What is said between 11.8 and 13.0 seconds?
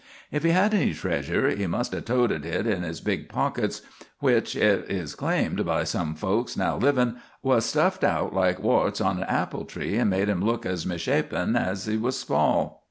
he was small.